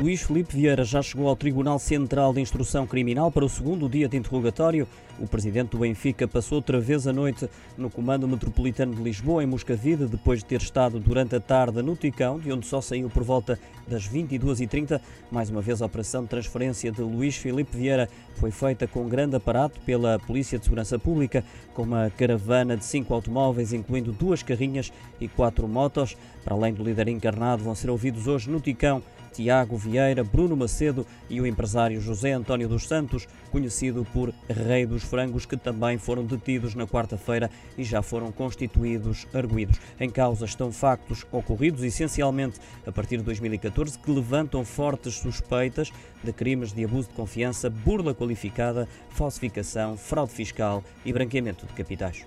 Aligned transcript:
Luís 0.00 0.22
Felipe 0.22 0.56
Vieira 0.56 0.84
já 0.84 1.00
chegou 1.00 1.28
ao 1.28 1.36
Tribunal 1.36 1.78
Central 1.78 2.32
de 2.32 2.40
Instrução 2.40 2.86
Criminal 2.86 3.30
para 3.30 3.44
o 3.44 3.48
segundo 3.48 3.88
dia 3.88 4.08
de 4.08 4.16
interrogatório. 4.16 4.88
O 5.20 5.28
presidente 5.28 5.70
do 5.70 5.78
Benfica 5.78 6.26
passou 6.26 6.56
outra 6.56 6.80
vez 6.80 7.06
a 7.06 7.12
noite 7.12 7.48
no 7.76 7.88
Comando 7.88 8.26
Metropolitano 8.26 8.94
de 8.94 9.02
Lisboa, 9.02 9.44
em 9.44 9.46
Moscavide, 9.46 10.06
depois 10.06 10.40
de 10.40 10.46
ter 10.46 10.60
estado 10.60 10.98
durante 10.98 11.36
a 11.36 11.40
tarde 11.40 11.82
no 11.82 11.94
Ticão, 11.94 12.40
de 12.40 12.50
onde 12.50 12.66
só 12.66 12.80
saiu 12.80 13.08
por 13.08 13.22
volta 13.22 13.58
das 13.86 14.08
22h30. 14.08 15.00
Mais 15.30 15.50
uma 15.50 15.60
vez, 15.60 15.80
a 15.80 15.86
operação 15.86 16.22
de 16.22 16.30
transferência 16.30 16.90
de 16.90 17.02
Luís 17.02 17.36
Felipe 17.36 17.76
Vieira 17.76 18.08
foi 18.36 18.50
feita 18.50 18.88
com 18.88 19.08
grande 19.08 19.36
aparato 19.36 19.78
pela 19.80 20.18
Polícia 20.18 20.58
de 20.58 20.64
Segurança 20.64 20.98
Pública, 20.98 21.44
com 21.74 21.82
uma 21.82 22.10
caravana 22.10 22.76
de 22.76 22.84
cinco 22.84 23.14
automóveis, 23.14 23.72
incluindo 23.72 24.10
duas 24.10 24.42
carrinhas 24.42 24.92
e 25.20 25.28
quatro 25.28 25.68
motos. 25.68 26.16
Para 26.42 26.54
além 26.54 26.72
do 26.72 26.82
líder 26.82 27.06
encarnado, 27.08 27.62
vão 27.62 27.74
ser 27.74 27.90
ouvidos 27.90 28.26
hoje 28.26 28.50
no 28.50 28.58
Ticão 28.58 29.02
Tiago 29.32 29.76
Vieira, 29.76 30.22
Bruno 30.22 30.56
Macedo 30.56 31.06
e 31.28 31.40
o 31.40 31.46
empresário 31.46 32.00
José 32.00 32.32
António 32.32 32.68
dos 32.68 32.86
Santos, 32.86 33.26
conhecido 33.50 34.06
por 34.12 34.32
Rei 34.48 34.86
dos 34.86 35.02
Frangos, 35.02 35.46
que 35.46 35.56
também 35.56 35.98
foram 35.98 36.24
detidos 36.24 36.74
na 36.74 36.86
quarta-feira 36.86 37.50
e 37.76 37.84
já 37.84 38.02
foram 38.02 38.30
constituídos 38.30 39.26
arguídos. 39.32 39.78
Em 39.98 40.10
causa 40.10 40.44
estão 40.44 40.70
factos 40.70 41.24
ocorridos 41.32 41.82
essencialmente 41.82 42.60
a 42.86 42.92
partir 42.92 43.18
de 43.18 43.24
2014 43.24 43.98
que 43.98 44.10
levantam 44.10 44.64
fortes 44.64 45.14
suspeitas 45.14 45.90
de 46.22 46.32
crimes 46.32 46.72
de 46.72 46.84
abuso 46.84 47.08
de 47.08 47.14
confiança, 47.14 47.68
burla 47.68 48.14
qualificada, 48.14 48.88
falsificação, 49.10 49.96
fraude 49.96 50.32
fiscal 50.32 50.84
e 51.04 51.12
branqueamento 51.12 51.66
de 51.66 51.72
capitais. 51.72 52.24